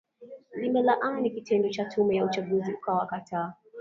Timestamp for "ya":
2.15-2.25